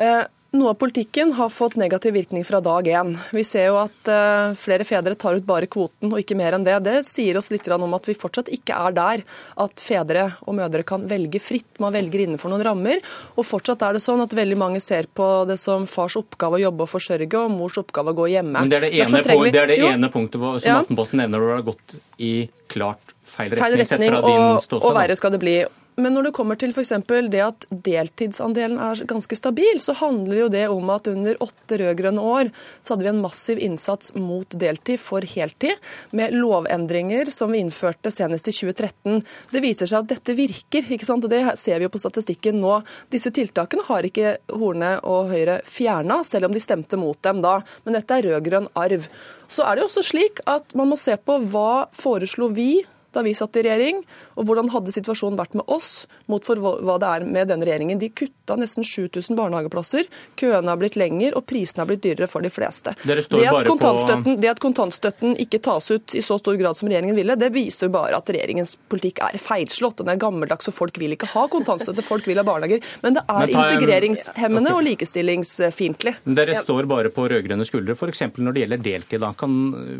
Eh, 0.03 0.25
noe 0.51 0.71
av 0.73 0.77
politikken 0.81 1.33
har 1.37 1.49
fått 1.53 1.75
negativ 1.77 2.13
virkning 2.13 2.45
fra 2.45 2.59
dag 2.63 2.87
én. 2.87 3.11
Vi 3.35 3.43
ser 3.45 3.67
jo 3.69 3.77
at 3.81 4.09
uh, 4.09 4.55
flere 4.57 4.85
fedre 4.87 5.13
tar 5.19 5.37
ut 5.37 5.45
bare 5.45 5.69
kvoten 5.69 6.09
og 6.09 6.21
ikke 6.21 6.37
mer 6.39 6.57
enn 6.57 6.65
det. 6.65 6.77
Det 6.85 6.95
sier 7.07 7.37
oss 7.37 7.51
litt 7.53 7.67
om 7.69 7.93
at 7.93 8.09
vi 8.09 8.17
fortsatt 8.17 8.49
ikke 8.53 8.77
er 8.87 8.95
der 8.97 9.23
at 9.61 9.83
fedre 9.83 10.25
og 10.47 10.57
mødre 10.57 10.81
kan 10.87 11.05
velge 11.09 11.41
fritt. 11.43 11.69
Man 11.83 11.93
velger 11.93 12.25
innenfor 12.25 12.49
noen 12.49 12.65
rammer. 12.65 13.03
Og 13.37 13.45
fortsatt 13.45 13.85
er 13.85 13.97
det 13.97 14.03
sånn 14.03 14.23
at 14.25 14.33
veldig 14.33 14.57
mange 14.57 14.81
ser 14.81 15.05
på 15.13 15.27
det 15.49 15.59
som 15.61 15.85
fars 15.89 16.17
oppgave 16.19 16.57
å 16.57 16.63
jobbe 16.65 16.87
og 16.87 16.93
forsørge, 16.95 17.43
og 17.43 17.53
mors 17.53 17.77
oppgave 17.81 18.15
å 18.15 18.17
gå 18.17 18.31
hjemme. 18.33 18.57
Men 18.57 18.73
det 18.73 18.81
er 18.81 18.87
det 18.87 18.93
ene, 19.03 19.21
vi... 19.29 19.53
det, 19.53 19.63
er 19.63 19.73
det 19.75 19.79
ene 19.91 20.09
punktet 20.13 20.41
som 20.41 20.59
ja. 20.65 20.79
Aftenposten 20.81 21.21
nevner 21.21 21.43
hvor 21.43 21.53
det 21.53 21.59
har 21.59 21.69
gått 21.69 21.99
i 22.17 22.33
klart 22.71 23.13
feil 23.29 23.53
retning, 23.53 23.61
feil 23.61 23.77
retning 23.77 23.91
sett 23.91 24.05
fra 24.09 24.21
din 24.25 24.63
ståsted. 24.65 24.87
Og 24.87 24.97
verre 24.97 25.19
skal 25.19 25.35
det 25.35 25.41
bli. 25.41 25.59
Men 25.99 26.15
når 26.15 26.29
det 26.29 26.33
kommer 26.37 26.55
til 26.59 26.71
f.eks. 26.71 26.93
det 27.31 27.41
at 27.43 27.65
deltidsandelen 27.69 28.79
er 28.79 29.01
ganske 29.09 29.35
stabil, 29.35 29.79
så 29.83 29.95
handler 29.99 30.43
jo 30.45 30.49
det 30.53 30.65
om 30.71 30.91
at 30.93 31.09
under 31.11 31.39
åtte 31.43 31.79
rød-grønne 31.81 32.23
år 32.23 32.51
så 32.79 32.93
hadde 32.93 33.07
vi 33.07 33.11
en 33.11 33.21
massiv 33.23 33.59
innsats 33.63 34.13
mot 34.15 34.55
deltid 34.61 35.01
for 35.03 35.25
heltid, 35.27 35.75
med 36.15 36.35
lovendringer 36.35 37.31
som 37.33 37.51
vi 37.51 37.63
innførte 37.63 38.11
senest 38.13 38.47
i 38.47 38.55
2013. 38.55 39.19
Det 39.51 39.63
viser 39.63 39.89
seg 39.89 40.03
at 40.03 40.13
dette 40.13 40.37
virker, 40.37 40.87
ikke 40.87 41.07
sant? 41.07 41.27
og 41.27 41.33
det 41.33 41.43
ser 41.59 41.79
vi 41.79 41.87
jo 41.87 41.93
på 41.93 42.01
statistikken 42.01 42.61
nå. 42.63 42.79
Disse 43.11 43.33
tiltakene 43.35 43.83
har 43.89 44.07
ikke 44.07 44.37
Horne 44.55 44.95
og 45.03 45.33
Høyre 45.33 45.59
fjerna, 45.67 46.21
selv 46.27 46.47
om 46.47 46.55
de 46.55 46.63
stemte 46.63 46.99
mot 46.99 47.19
dem 47.25 47.43
da. 47.43 47.59
Men 47.83 47.99
dette 47.99 48.15
er 48.15 48.29
rød-grønn 48.29 48.71
arv. 48.79 49.09
Så 49.51 49.65
er 49.65 49.75
det 49.75 49.83
jo 49.83 49.89
også 49.89 50.05
slik 50.13 50.39
at 50.49 50.77
man 50.79 50.91
må 50.93 50.99
se 50.99 51.17
på 51.19 51.41
hva 51.51 51.89
foreslo 51.95 52.51
vi 52.55 52.71
da 53.15 53.23
vi 53.25 53.33
satt 53.37 53.57
i 53.57 53.63
regjering, 53.65 54.01
og 54.37 54.47
hvordan 54.47 54.69
hadde 54.73 54.93
situasjonen 54.93 55.39
vært 55.39 55.55
med 55.57 55.65
oss 55.71 56.05
mot 56.29 56.45
for 56.45 56.59
hva 56.61 56.97
det 57.01 57.09
er 57.09 57.25
med 57.25 57.49
denne 57.49 57.65
regjeringen. 57.65 57.99
De 58.01 58.11
kutta 58.13 58.57
nesten 58.59 58.85
7000 58.85 59.37
barnehageplasser, 59.37 60.09
køene 60.39 60.69
har 60.69 60.79
blitt 60.81 60.97
lengre 60.99 61.31
og 61.37 61.45
prisene 61.49 61.83
har 61.83 61.89
blitt 61.89 62.03
dyrere 62.05 62.29
for 62.29 62.45
de 62.45 62.51
fleste. 62.53 62.93
Det 63.03 63.17
at, 63.49 63.65
kontantstøtten, 63.67 64.39
det 64.41 64.51
at 64.51 64.61
kontantstøtten 64.63 65.35
ikke 65.41 65.61
tas 65.65 65.89
ut 65.91 66.15
i 66.17 66.23
så 66.25 66.39
stor 66.41 66.57
grad 66.59 66.77
som 66.77 66.89
regjeringen 66.89 67.17
ville, 67.17 67.37
det 67.39 67.51
viser 67.55 67.91
bare 67.93 68.17
at 68.19 68.29
regjeringens 68.29 68.75
politikk 68.91 69.23
er 69.25 69.39
feilslått. 69.41 70.03
Den 70.03 70.13
er 70.13 70.21
gammeldags, 70.21 70.69
og 70.69 70.77
folk 70.77 70.99
vil 71.01 71.17
ikke 71.17 71.31
ha 71.33 71.47
kontantstøtte, 71.51 72.05
folk 72.05 72.29
vil 72.29 72.41
ha 72.41 72.45
barnehager. 72.47 72.85
Men 73.03 73.17
det 73.17 73.25
er 73.25 73.53
integreringshemmende 73.55 74.73
okay. 74.73 74.77
og 74.77 74.87
likestillingsfiendtlig. 74.89 76.17
Dere 76.39 76.57
står 76.61 76.89
bare 76.89 77.13
på 77.13 77.27
rød-grønne 77.31 77.67
skuldre, 77.67 77.97
f.eks. 77.97 78.27
når 78.37 78.55
det 78.55 78.65
gjelder 78.65 78.83
deltid. 78.89 79.23
Da. 79.23 79.33
Kan, 79.37 79.55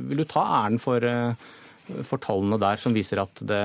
vil 0.09 0.23
du 0.23 0.27
ta 0.29 0.45
æren 0.61 0.79
for 0.81 1.03
uh 1.05 1.55
for 2.05 2.21
tallene 2.23 2.59
der 2.61 2.79
som 2.81 2.95
viser 2.95 3.21
at 3.23 3.43
det 3.49 3.63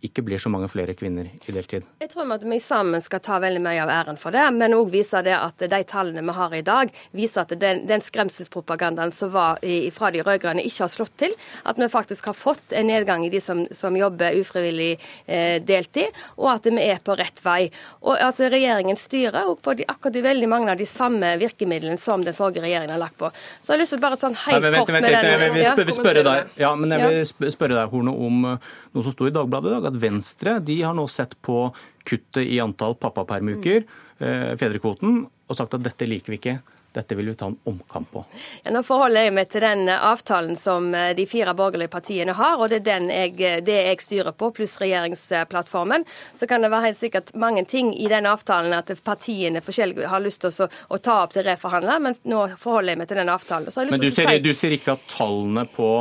ikke 0.00 0.22
blir 0.24 0.40
så 0.40 0.48
mange 0.48 0.68
flere 0.72 0.94
kvinner 0.96 1.28
i 1.28 1.52
deltid? 1.52 1.84
Jeg 2.00 2.10
tror 2.12 2.30
at 2.32 2.44
vi 2.46 2.58
sammen 2.62 3.02
skal 3.04 3.20
ta 3.24 3.36
veldig 3.42 3.60
mye 3.64 3.82
av 3.84 3.92
æren 3.92 4.18
for 4.20 4.32
det, 4.34 4.46
men 4.56 4.74
òg 4.76 4.88
vise 4.92 5.20
det 5.26 5.34
at 5.36 5.60
de 5.60 5.80
tallene 5.88 6.24
vi 6.24 6.36
har 6.36 6.54
i 6.56 6.62
dag, 6.64 6.92
viser 7.16 7.44
at 7.44 7.52
den, 7.60 7.82
den 7.88 8.04
skremselspropagandaen 8.04 9.12
som 9.12 9.32
var 9.34 9.60
i, 9.66 9.90
fra 9.92 10.08
de 10.14 10.22
rød-grønne, 10.24 10.64
ikke 10.64 10.86
har 10.86 10.92
slått 10.92 11.16
til. 11.20 11.34
At 11.68 11.80
vi 11.80 11.90
faktisk 11.92 12.30
har 12.30 12.38
fått 12.38 12.72
en 12.76 12.88
nedgang 12.88 13.26
i 13.26 13.32
de 13.32 13.42
som, 13.44 13.66
som 13.76 13.96
jobber 13.96 14.38
ufrivillig 14.40 14.94
eh, 15.26 15.60
deltid, 15.60 16.16
og 16.38 16.48
at 16.54 16.70
vi 16.70 16.86
er 16.86 17.02
på 17.04 17.16
rett 17.20 17.44
vei. 17.44 17.68
Og 18.00 18.16
at 18.16 18.40
regjeringen 18.40 18.96
styrer 19.00 19.52
på 19.60 19.76
de, 19.76 19.84
akkurat 19.90 20.16
de 20.16 20.24
veldig 20.24 20.48
mange 20.48 20.72
av 20.72 20.80
de 20.80 20.88
samme 20.88 21.34
virkemidlene 21.40 22.00
som 22.00 22.24
den 22.24 22.36
forrige 22.36 22.64
regjeringen 22.64 22.96
har 22.96 23.04
lagt 23.04 23.18
på. 23.20 23.28
Så 23.60 23.74
jeg 23.74 23.76
har 23.76 23.84
lyst 23.84 23.96
til 23.96 24.02
bare 24.02 24.20
sånn 24.20 24.38
helt 24.46 24.64
Nei, 24.64 24.72
vent, 24.72 24.80
kort 24.80 24.96
vent, 24.96 25.08
med 25.10 25.28
den... 25.28 25.60
Jeg 25.60 25.76
vil, 25.84 25.94
spørre 26.00 26.24
deg, 26.24 26.56
ja, 26.60 26.72
men 26.78 26.96
jeg 26.96 27.12
vil 27.40 27.52
spørre 27.52 27.76
deg, 27.76 27.92
Horne, 27.92 28.16
om 28.16 28.48
eh, 28.54 28.70
noe 28.96 29.06
som 29.06 29.14
sto 29.14 29.28
i 29.28 29.34
Dagbladet 29.34 29.70
i 29.70 29.76
dag 29.76 29.89
at 29.90 30.00
Venstre 30.02 30.58
de 30.64 30.80
har 30.82 30.96
nå 30.96 31.06
sett 31.10 31.36
på 31.42 31.68
kuttet 32.08 32.46
i 32.46 32.60
antall 32.62 32.96
pappapermuker, 32.98 33.84
eh, 34.18 34.52
fedrekvoten, 34.56 35.24
og 35.50 35.56
sagt 35.58 35.74
at 35.74 35.84
dette 35.84 36.08
liker 36.08 36.34
vi 36.34 36.40
ikke. 36.40 36.60
Dette 36.92 37.14
vil 37.14 37.28
vi 37.30 37.34
ta 37.38 37.46
en 37.46 37.56
omkamp 37.64 38.10
på. 38.10 38.24
Ja, 38.64 38.72
nå 38.74 38.80
forholder 38.82 39.28
jeg 39.28 39.34
meg 39.36 39.50
til 39.52 39.62
den 39.62 39.86
avtalen 39.92 40.56
som 40.58 40.88
eh, 40.94 41.12
de 41.14 41.26
fire 41.30 41.54
borgerlige 41.54 41.92
partiene 41.92 42.34
har, 42.34 42.56
og 42.58 42.66
det 42.72 42.80
er 42.80 42.86
den 42.88 43.06
jeg, 43.14 43.62
det 43.66 43.76
jeg 43.76 44.00
styrer 44.02 44.34
på, 44.34 44.50
pluss 44.56 44.74
regjeringsplattformen. 44.82 46.06
Så 46.34 46.50
kan 46.50 46.66
det 46.66 46.72
være 46.72 46.88
helt 46.88 46.98
sikkert 46.98 47.30
mange 47.38 47.62
ting 47.70 47.92
i 47.94 48.10
den 48.10 48.26
avtalen 48.26 48.74
at 48.74 48.90
partiene 49.06 49.62
har 49.62 50.24
lyst 50.24 50.42
til 50.42 50.66
å, 50.66 50.66
å 50.66 50.98
ta 50.98 51.20
opp 51.28 51.36
til 51.36 51.46
reforhandle, 51.46 52.00
men 52.08 52.18
nå 52.26 52.48
forholder 52.58 52.96
jeg 52.96 53.02
meg 53.04 53.12
til 53.12 53.22
den 53.22 53.34
avtalen. 53.36 53.70
men 53.90 54.02
du 54.02 54.10
ser, 54.10 54.34
si... 54.34 54.42
du 54.42 54.52
ser 54.54 54.74
ikke 54.74 54.98
at 54.98 55.06
tallene 55.14 55.68
på 55.70 55.92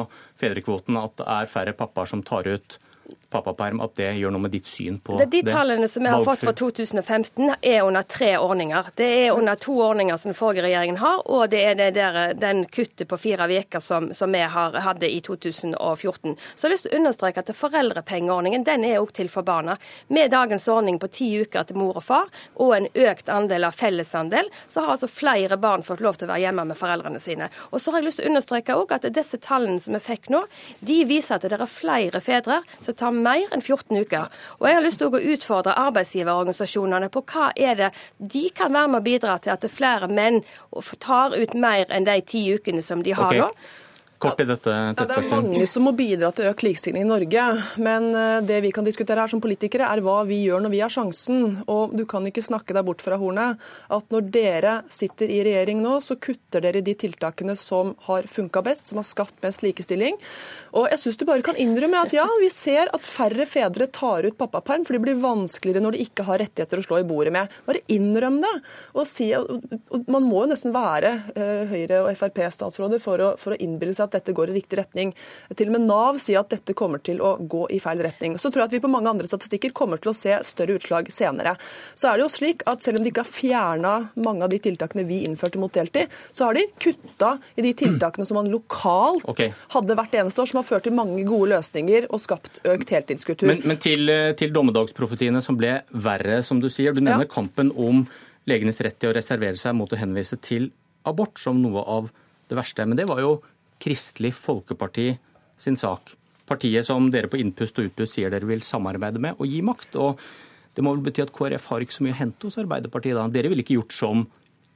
fedrekvoten 0.42 0.98
at 0.98 1.20
det 1.22 1.30
er 1.38 1.52
færre 1.52 1.78
pappaer 1.78 2.10
som 2.10 2.26
tar 2.26 2.50
ut 2.50 2.80
pappaperm, 3.30 3.82
at 3.82 3.96
det 4.00 4.10
gjør 4.18 4.34
noe 4.34 4.44
med 4.46 4.54
ditt 4.54 4.68
syn 4.68 5.00
på 5.04 5.18
det? 5.20 5.30
De 5.34 5.42
tallene 5.46 5.88
som 5.88 6.04
vi 6.04 6.12
har 6.12 6.24
fått 6.26 6.44
for 6.44 6.58
2015, 6.58 7.54
er 7.62 7.82
under 7.86 8.02
tre 8.02 8.32
ordninger. 8.38 8.90
Det 8.96 9.10
er 9.26 9.38
under 9.38 9.56
to 9.56 9.76
ordninger 9.86 10.18
som 10.18 10.32
den 10.32 10.38
forrige 10.38 10.66
regjeringen 10.66 11.00
har, 11.02 11.22
og 11.30 11.50
det 11.54 11.62
er 11.66 11.78
det 11.80 11.90
der, 11.98 12.20
den 12.40 12.64
kuttet 12.66 13.08
på 13.10 13.20
fire 13.22 13.48
uker 13.50 13.84
som, 13.84 14.10
som, 14.14 14.32
vi 14.34 14.42
har, 14.56 14.78
hadde 14.82 15.10
i 15.10 15.20
2014. 15.26 16.36
Så 16.56 16.66
jeg 16.66 16.70
har 16.70 16.74
lyst 16.74 16.88
til 16.88 16.96
å 16.96 17.02
understreke 17.02 17.44
at 17.44 17.54
foreldrepengeordningen 17.58 18.66
den 18.68 18.86
er 18.88 19.00
også 19.00 19.20
til 19.22 19.32
for 19.32 19.48
barna. 19.48 19.78
Med 20.08 20.32
dagens 20.34 20.68
ordning 20.72 21.00
på 21.02 21.12
ti 21.14 21.30
uker 21.44 21.70
til 21.70 21.80
mor 21.80 22.00
og 22.02 22.06
far, 22.06 22.30
og 22.58 22.76
en 22.78 22.90
økt 22.94 23.30
andel 23.34 23.70
av 23.70 23.78
fellesandel, 23.78 24.50
så 24.68 24.86
har 24.86 24.96
altså 24.96 25.10
flere 25.12 25.60
barn 25.62 25.86
fått 25.86 26.04
lov 26.04 26.20
til 26.20 26.30
å 26.30 26.34
være 26.34 26.46
hjemme 26.48 26.68
med 26.72 26.80
foreldrene 26.80 27.22
sine. 27.22 27.50
Og 27.70 27.82
så 27.82 27.94
har 27.94 28.02
jeg 28.02 28.10
lyst 28.10 28.22
til 28.22 28.30
å 28.30 28.34
understreke 28.34 28.78
også 28.80 29.00
at 29.00 29.10
disse 29.14 29.40
tallene 29.44 29.82
som 29.82 29.96
vi 29.98 30.04
fikk 30.04 30.30
nå, 30.34 30.44
de 30.86 31.00
viser 31.10 31.38
at 31.38 31.46
det 31.46 31.58
er 31.58 31.70
flere 31.70 32.22
fedre 32.24 32.62
som 32.80 32.96
tar 32.98 33.19
mer 33.24 33.52
enn 33.54 33.64
14 33.64 33.98
uker. 34.00 34.30
Og 34.60 34.70
jeg 34.70 34.78
har 34.78 34.86
lyst 34.86 35.02
til 35.02 35.12
å 35.12 35.24
utfordre 35.34 35.76
arbeidsgiverorganisasjonene 35.88 37.12
på 37.14 37.24
hva 37.32 37.52
er 37.56 37.78
det 37.80 37.92
de 38.18 38.48
kan 38.56 38.74
være 38.74 38.94
med 38.94 39.02
å 39.02 39.08
bidra 39.10 39.38
til 39.44 39.56
at 39.56 39.68
flere 39.72 40.10
menn 40.12 40.42
tar 41.00 41.36
ut 41.36 41.54
mer 41.56 41.92
enn 41.94 42.08
de 42.08 42.20
ti 42.26 42.48
ukene 42.54 42.84
som 42.86 43.04
de 43.06 43.16
har 43.18 43.32
okay. 43.32 43.46
nå. 43.46 43.52
Kort 44.20 44.42
i 44.44 44.46
dette, 44.50 44.68
ja, 44.68 44.92
det 45.00 45.16
er 45.16 45.28
mange 45.32 45.64
som 45.70 45.86
må 45.88 45.94
bidra 45.96 46.28
til 46.36 46.50
økt 46.50 46.66
likestilling 46.66 47.06
i 47.06 47.08
Norge. 47.08 47.44
Men 47.80 48.10
eh, 48.12 48.42
det 48.44 48.58
vi 48.66 48.72
kan 48.76 48.84
diskutere 48.84 49.24
her 49.24 49.32
som 49.32 49.40
politikere, 49.40 49.88
er 49.88 50.02
hva 50.04 50.18
vi 50.28 50.42
gjør 50.44 50.66
når 50.66 50.74
vi 50.74 50.82
har 50.84 50.92
sjansen. 50.92 51.62
Og 51.72 51.94
du 51.96 52.04
kan 52.10 52.28
ikke 52.28 52.44
snakke 52.44 52.76
deg 52.76 52.84
bort 52.84 53.00
fra 53.06 53.16
hornet 53.22 53.62
at 53.96 54.12
når 54.12 54.26
dere 54.36 54.74
sitter 54.92 55.32
i 55.32 55.40
regjering 55.48 55.80
nå, 55.80 55.94
så 56.04 56.18
kutter 56.20 56.66
dere 56.66 56.82
de 56.84 56.98
tiltakene 57.00 57.56
som 57.56 57.94
har 58.10 58.28
funka 58.28 58.64
best, 58.66 58.92
som 58.92 59.00
har 59.00 59.08
skapt 59.08 59.40
mest 59.46 59.64
likestilling. 59.64 60.20
Og 60.76 60.90
jeg 60.92 61.00
syns 61.06 61.22
du 61.22 61.24
bare 61.30 61.46
kan 61.46 61.62
innrømme 61.64 62.04
at 62.04 62.18
ja, 62.18 62.28
vi 62.44 62.52
ser 62.52 62.92
at 62.92 63.08
færre 63.08 63.48
fedre 63.48 63.88
tar 63.88 64.28
ut 64.28 64.38
pappaperm, 64.42 64.84
for 64.84 64.98
det 64.98 65.04
blir 65.06 65.24
vanskeligere 65.24 65.86
når 65.86 65.96
de 65.96 66.04
ikke 66.10 66.28
har 66.28 66.44
rettigheter 66.44 66.84
å 66.84 66.88
slå 66.90 67.00
i 67.00 67.08
bordet 67.08 67.38
med. 67.38 67.56
Bare 67.70 67.86
innrøm 67.88 68.42
det. 68.44 68.54
Og 69.00 69.08
si, 69.08 69.32
og 69.32 70.12
man 70.12 70.28
må 70.28 70.44
jo 70.44 70.52
nesten 70.52 70.76
være 70.76 71.16
uh, 71.40 71.64
Høyre- 71.72 72.04
og 72.04 72.12
Frp-statsråder 72.20 73.00
for, 73.00 73.24
for 73.40 73.56
å 73.56 73.62
innbille 73.64 73.96
seg 73.96 74.09
at 74.10 74.18
dette 74.18 74.36
går 74.36 74.52
i 74.52 74.58
riktig 74.60 74.80
retning. 74.82 75.14
Til 75.54 75.70
og 75.70 75.78
med 75.78 75.88
Nav 75.88 76.20
sier 76.22 76.42
at 76.42 76.52
dette 76.52 76.76
kommer 76.78 77.02
til 77.06 77.22
å 77.24 77.36
gå 77.40 77.66
i 77.76 77.80
feil 77.84 78.02
retning. 78.04 78.38
Så 78.42 78.52
tror 78.52 78.66
jeg 78.66 78.72
at 78.72 78.78
vi 78.78 78.84
på 78.84 78.92
mange 78.92 79.12
andre 79.12 79.30
statistikker 79.30 79.74
kommer 79.78 80.02
til 80.02 80.12
å 80.12 80.18
se 80.18 80.36
større 80.48 80.78
utslag 80.80 81.12
senere. 81.14 81.56
Så 81.94 82.10
er 82.10 82.18
det 82.18 82.26
jo 82.26 82.32
slik 82.34 82.66
at 82.70 82.84
selv 82.86 83.00
om 83.00 83.06
de 83.06 83.14
ikke 83.14 83.26
har 83.26 83.32
fjerna 83.32 83.94
mange 84.26 84.46
av 84.46 84.54
de 84.54 84.62
tiltakene 84.64 85.06
vi 85.10 85.22
innførte 85.28 85.62
mot 85.62 85.74
deltid, 85.74 86.12
så 86.32 86.50
har 86.50 86.58
de 86.58 86.66
kutta 86.82 87.36
i 87.56 87.66
de 87.66 87.74
tiltakene 87.78 88.28
som 88.28 88.40
man 88.40 88.50
lokalt 88.52 89.28
okay. 89.30 89.54
hadde 89.76 89.98
hvert 90.00 90.18
eneste 90.22 90.44
år, 90.44 90.52
som 90.52 90.62
har 90.62 90.68
ført 90.68 90.88
til 90.88 90.96
mange 90.98 91.24
gode 91.28 91.54
løsninger 91.54 92.10
og 92.10 92.24
skapt 92.24 92.62
økt 92.68 92.96
heltidskultur. 92.96 93.52
Men, 93.52 93.64
men 93.70 93.82
til, 93.82 94.10
til 94.40 94.54
dommedagsprofetiene 94.56 95.44
som 95.46 95.58
ble 95.60 95.80
verre, 95.92 96.42
som 96.46 96.62
du 96.62 96.70
sier. 96.72 96.96
Du 96.96 97.04
nevner 97.04 97.28
ja. 97.28 97.34
kampen 97.34 97.74
om 97.76 98.06
legenes 98.50 98.82
rett 98.82 98.98
til 99.00 99.12
å 99.12 99.16
reservere 99.18 99.60
seg 99.60 99.76
mot 99.78 99.92
å 99.94 100.00
henvise 100.00 100.40
til 100.42 100.72
abort 101.08 101.40
som 101.42 101.60
noe 101.62 101.84
av 101.86 102.10
det 102.50 102.58
verste. 102.58 102.86
Men 102.86 102.98
det 102.98 103.08
var 103.10 103.22
jo 103.24 103.40
Kristelig 103.80 104.34
Folkeparti 104.38 105.14
sin 105.60 105.78
sak. 105.80 106.14
Partiet 106.50 106.88
som 106.88 107.12
dere 107.14 107.30
på 107.30 107.40
innpust 107.40 107.78
og 107.80 107.90
utpust 107.90 108.18
sier 108.18 108.32
dere 108.34 108.48
vil 108.50 108.64
samarbeide 108.66 109.22
med 109.22 109.38
og 109.38 109.50
gi 109.50 109.62
makt. 109.66 109.96
Og 110.02 110.20
det 110.76 110.86
må 110.86 110.96
vel 110.96 111.06
bety 111.06 111.24
at 111.24 111.34
KrF 111.36 111.70
har 111.72 111.86
ikke 111.86 111.98
så 111.98 112.06
mye 112.06 112.16
å 112.16 112.22
hente 112.22 112.50
hos 112.50 112.60
Arbeiderpartiet 112.62 113.18
da. 113.18 113.28
Dere 113.32 113.52
ville 113.52 113.66
ikke 113.66 113.78
gjort 113.78 113.96
som 113.96 114.28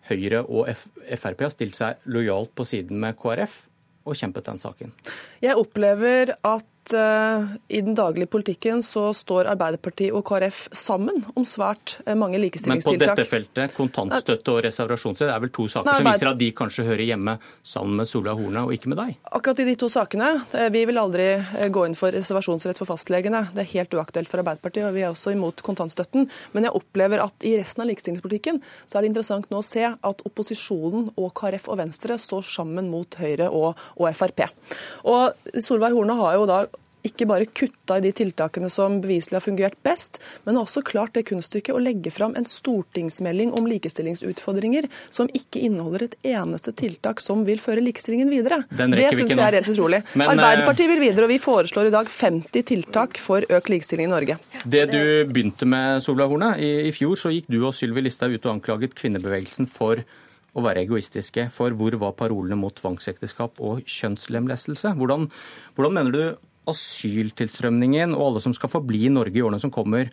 Høyre 0.09 0.41
og 0.43 0.67
Frp 1.15 1.45
har 1.45 1.53
stilt 1.53 1.77
seg 1.79 2.09
lojalt 2.11 2.51
på 2.57 2.65
siden 2.67 2.99
med 2.99 3.15
KrF 3.19 3.61
og 4.03 4.17
kjempet 4.19 4.49
den 4.49 4.59
saken. 4.59 4.91
Jeg 5.39 5.55
opplever 5.55 6.35
at 6.43 6.67
uh, 6.91 7.45
i 7.71 7.79
den 7.81 7.95
daglige 7.95 8.27
politikken 8.27 8.81
så 8.83 9.05
står 9.15 9.47
Arbeiderpartiet 9.53 10.11
og 10.11 10.25
KrF 10.27 10.65
sammen 10.75 11.21
om 11.33 11.45
svært 11.47 11.95
uh, 12.03 12.11
mange 12.19 12.41
likestillingstiltak. 12.41 12.99
Men 12.99 13.13
på 13.13 13.21
dette 13.21 13.29
feltet, 13.29 13.75
kontantstøtte 13.77 14.51
og 14.51 14.59
reservasjonsrett, 14.65 15.31
er 15.31 15.39
vel 15.45 15.53
to 15.55 15.67
saker 15.71 15.87
Nei, 15.87 15.95
som 16.01 16.09
viser 16.09 16.31
at 16.33 16.41
de 16.41 16.49
kanskje 16.57 16.87
hører 16.89 17.05
hjemme 17.07 17.37
sammen 17.63 18.01
med 18.01 18.09
Solveig 18.09 18.35
Horne 18.41 18.65
og 18.67 18.75
ikke 18.75 18.91
med 18.91 18.99
deg? 18.99 19.15
Akkurat 19.31 19.63
i 19.63 19.67
de 19.69 19.77
to 19.79 19.89
sakene. 19.93 20.33
Vi 20.75 20.83
vil 20.89 20.99
aldri 20.99 21.29
gå 21.73 21.85
inn 21.87 21.97
for 21.97 22.15
reservasjonsrett 22.15 22.81
for 22.81 22.91
fastlegene. 22.91 23.45
Det 23.55 23.63
er 23.63 23.71
helt 23.77 23.95
uaktuelt 23.95 24.31
for 24.31 24.43
Arbeiderpartiet, 24.43 24.89
og 24.89 24.97
vi 24.97 25.05
er 25.05 25.13
også 25.13 25.33
imot 25.37 25.63
kontantstøtten. 25.65 26.27
Men 26.57 26.67
jeg 26.67 26.75
opplever 26.81 27.23
at 27.23 27.47
i 27.47 27.55
resten 27.59 27.85
av 27.85 27.91
likestillingspolitikken 27.93 28.59
så 28.83 28.99
er 28.99 29.05
det 29.05 29.13
interessant 29.13 29.47
nå 29.53 29.61
å 29.63 29.67
se 29.67 29.85
at 29.87 30.25
opposisjonen 30.27 31.13
og 31.15 31.31
KrF 31.39 31.69
og 31.71 31.79
Venstre 31.79 32.19
står 32.19 32.45
sammen 32.49 32.91
mot 32.91 33.19
Høyre 33.21 33.49
og, 33.53 33.79
og 33.95 34.09
Frp. 34.17 34.45
Og 35.09 35.61
Solveig 35.63 35.95
Horne 35.95 36.17
har 36.19 36.37
jo 36.37 36.47
da 36.49 36.63
ikke 37.03 37.27
bare 37.27 37.47
kutta 37.51 37.97
i 37.99 38.03
de 38.05 38.11
tiltakene 38.15 38.69
som 38.71 38.99
beviselig 39.03 39.37
har 39.37 39.43
fungert 39.43 39.75
best, 39.85 40.19
men 40.47 40.59
også 40.59 40.83
klart 40.87 41.13
det 41.17 41.25
kunststykket 41.27 41.75
å 41.75 41.81
legge 41.83 42.13
fram 42.15 42.35
en 42.39 42.47
stortingsmelding 42.47 43.51
om 43.57 43.67
likestillingsutfordringer 43.67 44.87
som 45.09 45.29
ikke 45.35 45.65
inneholder 45.67 46.07
et 46.07 46.17
eneste 46.33 46.73
tiltak 46.79 47.23
som 47.23 47.43
vil 47.47 47.61
føre 47.63 47.83
likestillingen 47.83 48.31
videre. 48.31 48.61
Det 48.71 49.11
syns 49.17 49.35
jeg 49.35 49.43
er 49.43 49.59
helt 49.59 49.71
utrolig. 49.73 50.03
Men, 50.13 50.27
eh, 50.29 50.33
Arbeiderpartiet 50.33 50.89
vil 50.89 51.03
videre, 51.03 51.27
og 51.27 51.33
vi 51.33 51.39
foreslår 51.43 51.91
i 51.91 51.95
dag 51.95 52.07
50 52.07 52.67
tiltak 52.71 53.17
for 53.17 53.41
økt 53.41 53.69
likestilling 53.69 54.07
i 54.07 54.13
Norge. 54.13 54.39
Det 54.63 54.85
du 54.91 55.25
begynte 55.25 55.67
med, 55.67 56.01
Solveig 56.03 56.29
Horne, 56.29 56.55
i, 56.57 56.87
i 56.87 56.91
fjor 56.95 57.19
så 57.19 57.33
gikk 57.33 57.51
du 57.51 57.59
og 57.65 57.73
Sylvi 57.75 58.05
Listhaug 58.05 58.33
ut 58.33 58.45
og 58.45 58.55
anklaget 58.57 58.95
kvinnebevegelsen 58.95 59.67
for 59.67 60.03
å 60.53 60.63
være 60.63 60.85
egoistiske. 60.85 61.49
For 61.53 61.75
hvor 61.77 61.95
var 62.01 62.15
parolene 62.17 62.57
mot 62.59 62.75
tvangsekteskap 62.77 63.59
og 63.59 63.83
kjønnslemlestelse? 63.89 64.95
Hvordan, 64.99 65.29
hvordan 65.75 65.95
mener 65.99 66.13
du 66.13 66.23
asyltilstrømningen 66.69 68.15
og 68.15 68.27
alle 68.27 68.43
som 68.45 68.55
skal 68.55 68.71
forbli 68.71 69.05
i 69.07 69.13
Norge 69.13 69.39
i 69.39 69.43
årene 69.43 69.61
som 69.61 69.73
kommer, 69.73 70.11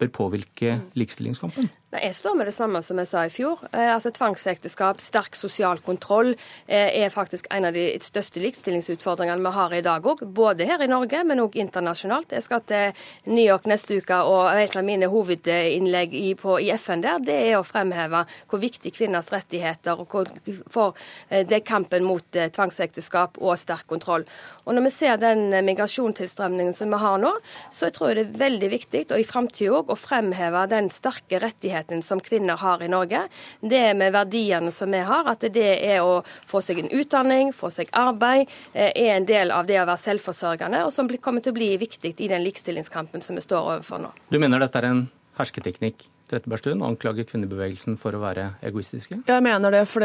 bør 0.00 0.12
påvirke 0.12 0.78
likestillingskampen? 0.98 1.70
Jeg 2.02 2.14
står 2.16 2.34
med 2.36 2.48
det 2.48 2.54
samme 2.54 2.80
som 2.84 2.98
jeg 3.00 3.08
sa 3.08 3.22
i 3.24 3.30
fjor. 3.32 3.62
Eh, 3.72 3.88
altså 3.94 4.10
Tvangsekteskap, 4.12 5.00
sterk 5.00 5.36
sosial 5.38 5.78
kontroll 5.84 6.34
eh, 6.66 6.90
er 7.02 7.12
faktisk 7.14 7.46
en 7.54 7.68
av 7.68 7.76
de 7.76 7.84
største 8.04 8.42
likestillingsutfordringene 8.42 9.40
vi 9.44 9.52
har 9.54 9.74
i 9.76 9.82
dag 9.84 10.04
òg. 10.04 10.24
Både 10.36 10.66
her 10.68 10.82
i 10.84 10.88
Norge, 10.90 11.22
men 11.24 11.40
òg 11.44 11.56
internasjonalt. 11.56 12.34
Jeg 12.36 12.44
skal 12.44 12.64
til 12.68 13.06
New 13.30 13.44
York 13.44 13.68
neste 13.70 14.00
uke, 14.00 14.18
og 14.28 14.50
et 14.60 14.76
av 14.76 14.84
mine 14.84 15.08
hovedinnlegg 15.12 16.16
i, 16.18 16.34
på, 16.38 16.58
i 16.60 16.72
FN 16.76 17.04
der, 17.04 17.22
det 17.24 17.38
er 17.46 17.56
å 17.60 17.64
fremheve 17.66 18.24
hvor 18.50 18.62
viktig 18.62 18.92
kvinners 18.96 19.32
rettigheter 19.32 20.02
og 20.02 20.12
hvor, 20.12 20.32
for 20.72 20.98
eh, 21.30 21.46
det 21.48 21.62
kampen 21.64 22.04
mot 22.04 22.36
eh, 22.36 22.50
tvangsekteskap 22.52 23.40
og 23.40 23.56
sterk 23.60 23.88
kontroll. 23.88 24.26
Og 24.66 24.76
Når 24.76 24.88
vi 24.88 24.94
ser 24.98 25.22
den 25.22 25.48
migrasjonstilstrømningen 25.64 26.76
som 26.76 26.92
vi 26.92 27.00
har 27.00 27.18
nå, 27.22 27.32
så 27.72 27.88
jeg 27.88 27.96
tror 27.96 28.12
jeg 28.12 28.20
det 28.20 28.26
er 28.28 28.44
veldig 28.44 28.72
viktig 28.76 29.04
og 29.06 29.20
i 29.20 29.28
framtida 29.28 29.80
òg 29.80 29.92
å 29.92 29.98
fremheve 29.98 30.66
den 30.70 30.90
sterke 30.92 31.40
rettigheten 31.42 31.85
rettigheten 31.86 32.02
som 32.02 32.20
kvinner 32.20 32.56
har 32.56 32.82
i 32.82 32.88
Norge. 32.88 33.28
Det 33.60 33.94
med 33.94 34.12
verdiene 34.12 34.72
som 34.72 34.90
vi 34.90 34.98
har, 34.98 35.24
at 35.26 35.40
det 35.40 35.84
er 35.84 36.02
å 36.02 36.24
få 36.46 36.60
seg 36.62 36.78
en 36.78 36.90
utdanning, 36.90 37.52
få 37.52 37.70
seg 37.70 37.88
arbeid, 37.92 38.48
eh, 38.72 38.92
er 38.94 39.16
en 39.16 39.26
del 39.26 39.50
av 39.50 39.66
det 39.66 39.80
å 39.80 39.86
være 39.86 39.98
selvforsørgende, 39.98 40.84
og 40.84 40.92
som 40.92 41.08
kommer 41.08 41.40
til 41.40 41.52
å 41.52 41.54
bli 41.54 41.76
viktig 41.76 42.20
i 42.20 42.28
den 42.28 42.44
likestillingskampen 42.44 43.22
som 43.22 43.36
vi 43.36 43.42
står 43.42 43.62
overfor 43.76 43.98
nå. 43.98 44.12
Du 44.30 44.38
mener 44.38 44.58
dette 44.58 44.78
er 44.78 44.84
en 44.84 45.08
hersketeknikk? 45.38 46.15
Trettebergstuen 46.26 46.82
anklager 46.82 47.26
kvinnebevegelsen 47.28 47.94
for 48.00 48.16
å 48.16 48.20
være 48.22 48.48
egoistiske? 48.66 49.20
Jeg 49.28 49.44
mener 49.46 49.70
det, 49.70 49.84
for 49.86 50.02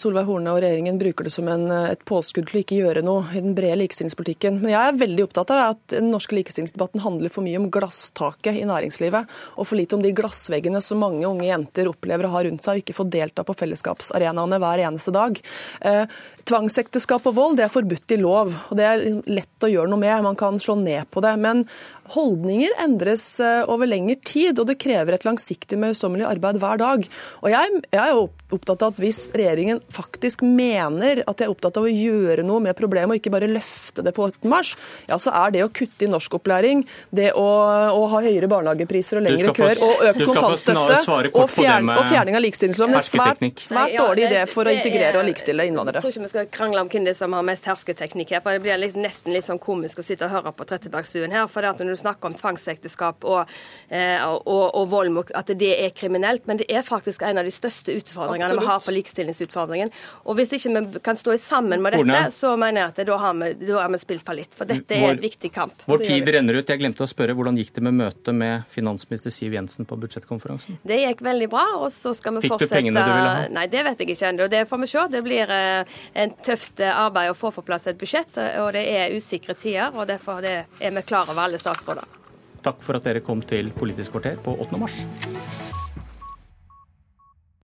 Solveig 0.00 0.26
Horne 0.26 0.50
og 0.54 0.58
regjeringen 0.64 0.98
bruker 0.98 1.28
det 1.28 1.32
som 1.34 1.46
en, 1.52 1.68
et 1.92 2.02
påskudd 2.08 2.48
til 2.50 2.58
å 2.58 2.62
ikke 2.64 2.80
gjøre 2.80 3.04
noe 3.06 3.22
i 3.30 3.42
den 3.42 3.54
brede 3.54 3.78
likestillingspolitikken. 3.78 4.58
Men 4.64 4.74
jeg 4.74 4.80
er 4.80 4.98
veldig 4.98 5.26
opptatt 5.28 5.52
av 5.54 5.62
at 5.68 5.94
den 5.94 6.10
norske 6.10 6.34
likestillingsdebatten 6.34 7.04
handler 7.04 7.30
for 7.30 7.46
mye 7.46 7.60
om 7.60 7.68
glasstaket 7.70 8.58
i 8.58 8.66
næringslivet, 8.66 9.30
og 9.54 9.68
for 9.68 9.78
lite 9.78 9.98
om 9.98 10.02
de 10.02 10.14
glassveggene 10.16 10.82
som 10.82 11.02
mange 11.04 11.22
unge 11.28 11.46
jenter 11.46 11.92
opplever 11.92 12.26
å 12.26 12.32
ha 12.34 12.42
rundt 12.48 12.66
seg, 12.66 12.80
og 12.80 12.84
ikke 12.84 12.98
får 12.98 13.10
delta 13.14 13.46
på 13.46 13.56
fellesskapsarenaene 13.62 14.60
hver 14.62 14.84
eneste 14.88 15.14
dag. 15.14 15.38
Eh, 15.86 16.02
tvangsekteskap 16.50 17.30
og 17.30 17.38
vold 17.38 17.58
det 17.60 17.68
er 17.68 17.74
forbudt 17.76 18.16
i 18.16 18.20
lov, 18.20 18.52
og 18.70 18.78
det 18.78 18.90
er 18.90 19.06
lett 19.30 19.66
å 19.66 19.70
gjøre 19.70 19.92
noe 19.92 20.02
med. 20.02 20.18
Man 20.26 20.38
kan 20.40 20.58
slå 20.58 20.80
ned 20.82 21.06
på 21.14 21.22
det. 21.22 21.36
men 21.38 21.66
Holdninger 22.10 22.72
endres 22.82 23.24
eh, 23.40 23.62
over 23.70 23.86
lengre 23.86 24.16
tid, 24.26 24.58
og 24.58 24.66
det 24.66 24.80
krever 24.82 25.14
et 25.14 25.26
langsiktig, 25.26 25.59
møysommelig 25.80 26.26
arbeid 26.28 26.60
hver 26.60 26.80
dag. 26.80 27.06
Og 27.42 27.50
jeg, 27.52 27.82
jeg 27.90 28.00
er 28.00 28.14
jo 28.14 28.28
opptatt 28.50 28.82
av 28.82 28.92
at 28.94 29.00
hvis 29.00 29.20
regjeringen 29.36 29.80
faktisk 29.92 30.42
mener 30.46 31.22
at 31.26 31.38
de 31.38 31.46
er 31.46 31.52
opptatt 31.52 31.78
av 31.78 31.86
å 31.86 31.90
gjøre 31.90 32.44
noe 32.46 32.62
med 32.64 32.76
problemet, 32.78 33.14
og 33.14 33.20
ikke 33.20 33.32
bare 33.34 33.50
løfte 33.50 34.04
det 34.06 34.14
på 34.16 34.26
8. 34.26 34.48
mars, 34.50 34.72
ja, 35.08 35.18
så 35.22 35.32
er 35.44 35.54
det 35.54 35.64
å 35.64 35.70
kutte 35.74 36.06
i 36.06 36.10
norskopplæring, 36.10 36.82
det 37.14 37.30
å, 37.38 37.46
å 37.94 38.02
ha 38.12 38.22
høyere 38.24 38.50
barnehagepriser 38.50 39.20
og 39.20 39.26
lengre 39.26 39.54
køer, 39.56 39.82
og 39.84 40.04
økt 40.10 40.24
kontantstøtte 40.26 40.98
og, 41.30 41.46
fjern, 41.52 41.92
og, 41.94 42.02
fjerning 42.10 42.38
av 42.38 42.44
likestillingsloven 42.44 42.98
en 42.98 43.06
svært, 43.06 43.44
svært 43.62 43.96
dårlig 43.98 44.26
idé 44.28 44.44
for 44.50 44.68
å 44.68 44.74
integrere 44.74 45.22
og 45.22 45.28
likestille 45.28 45.68
innvandrere. 45.70 46.00
Jeg 46.00 46.06
tror 46.06 46.16
ikke 46.16 46.26
vi 46.26 46.32
skal 46.34 46.50
krangle 46.54 46.84
om 46.84 46.90
hvem 46.90 47.08
det 47.08 47.16
som 47.18 47.36
har 47.36 47.46
mest 47.46 47.68
hersketeknikk 47.70 48.34
her, 48.36 48.44
for 48.44 48.56
det 48.56 48.64
blir 48.64 48.80
litt, 48.80 48.98
nesten 48.98 49.34
litt 49.36 49.46
sånn 49.46 49.62
komisk 49.62 50.02
å 50.02 50.06
sitte 50.06 50.26
og 50.26 50.34
høre 50.34 50.54
på 50.56 50.66
Trettebergstuen 50.70 51.34
her. 51.34 51.46
for 51.50 51.64
det 51.64 51.72
at 51.74 51.82
når 51.82 51.94
du 51.94 52.00
snakker 52.00 52.30
om 52.30 52.36
tvangsekteskap 52.36 53.26
og, 53.28 53.54
eh, 53.90 54.18
og, 54.26 54.66
og 54.78 54.90
vold, 54.90 55.10
at 55.34 55.49
det 55.58 55.72
er 55.84 55.90
kriminelt, 55.96 56.46
men 56.46 56.60
det 56.60 56.66
er 56.68 56.84
faktisk 56.86 57.22
en 57.26 57.40
av 57.40 57.46
de 57.46 57.52
største 57.54 57.94
utfordringene 57.96 58.48
Absolutt. 58.48 58.62
vi 58.62 58.70
har 58.70 58.84
på 58.84 58.94
likestillingsutfordringen. 58.96 59.92
Og 60.24 60.38
hvis 60.38 60.52
ikke 60.56 60.72
vi 60.74 61.02
kan 61.04 61.18
stå 61.18 61.36
sammen 61.40 61.82
med 61.82 61.96
dette, 61.98 62.22
så 62.34 62.54
mener 62.60 62.84
jeg 62.84 62.92
at 62.92 63.00
da 63.10 63.18
har 63.22 63.36
vi, 63.40 63.52
da 63.66 63.80
har 63.82 63.92
vi 63.92 64.00
spilt 64.02 64.26
fallitt. 64.26 64.54
For 64.56 64.68
dette 64.68 64.96
er 64.96 65.14
en 65.14 65.22
viktig 65.22 65.52
kamp. 65.54 65.84
Vår 65.90 66.04
tid 66.04 66.28
renner 66.36 66.60
ut. 66.60 66.68
Jeg 66.70 66.82
glemte 66.82 67.04
å 67.06 67.10
spørre 67.10 67.34
hvordan 67.38 67.58
gikk 67.60 67.72
det 67.78 67.84
med 67.88 67.98
møtet 67.98 68.36
med 68.36 68.68
finansminister 68.72 69.34
Siv 69.34 69.56
Jensen 69.56 69.88
på 69.88 69.98
budsjettkonferansen? 70.00 70.80
Det 70.86 71.00
gikk 71.02 71.24
veldig 71.26 71.50
bra, 71.52 71.66
og 71.80 71.90
så 71.94 72.14
skal 72.16 72.38
vi 72.38 72.44
Fikk 72.46 72.56
fortsette 72.56 72.76
Fikk 72.76 72.90
du 72.90 72.90
pengene 72.90 73.06
du 73.06 73.14
ville 73.14 73.34
ha? 73.34 73.48
Nei, 73.56 73.66
det 73.72 73.84
vet 73.88 74.04
jeg 74.04 74.14
ikke 74.14 74.30
ennå. 74.30 74.48
Det 74.52 74.62
får 74.70 74.84
vi 74.84 74.90
se. 74.92 75.08
Det 75.16 75.24
blir 75.26 75.56
eh, 75.56 75.98
en 76.24 76.38
tøft 76.46 76.84
eh, 76.84 77.02
arbeid 77.06 77.32
å 77.32 77.38
få 77.38 77.52
på 77.56 77.66
plass 77.66 77.88
et 77.90 78.00
budsjett, 78.00 78.40
og 78.62 78.72
det 78.76 78.86
er 78.92 79.16
usikre 79.16 79.58
tider. 79.58 79.92
og 79.94 80.08
Derfor 80.10 80.44
er 80.44 80.66
vi 80.80 81.06
klar 81.06 81.30
over 81.30 81.46
alle 81.48 81.60
statsråder. 81.60 82.19
Takk 82.60 82.82
for 82.84 82.98
at 82.98 83.06
dere 83.08 83.22
kom 83.24 83.40
til 83.40 83.72
Politisk 83.72 84.12
kvarter 84.12 84.36
på 84.44 84.52
8. 84.60 84.80
mars. 84.80 85.00